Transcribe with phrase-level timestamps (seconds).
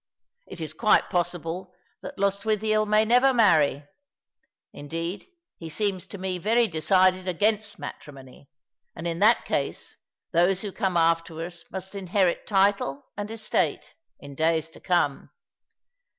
[0.47, 3.85] It is quite possible that Lostwithicl may never marry
[4.47, 5.27] —> indeed,
[5.59, 8.49] he seems to me very decided against matrimony,
[8.95, 9.97] and in that case
[10.31, 15.29] those who come after us must inherit title and estate in days to come."